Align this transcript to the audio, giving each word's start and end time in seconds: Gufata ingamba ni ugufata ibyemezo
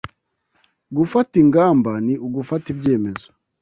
Gufata 0.97 1.33
ingamba 1.43 1.91
ni 2.05 2.13
ugufata 2.25 2.65
ibyemezo 2.73 3.27